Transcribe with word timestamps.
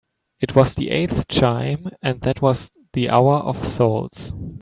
It 0.39 0.55
was 0.55 0.73
the 0.73 0.89
eighth 0.89 1.27
chime 1.27 1.91
and 2.01 2.21
that 2.21 2.41
was 2.41 2.71
the 2.93 3.07
hour 3.11 3.35
of 3.41 3.67
souls. 3.67 4.33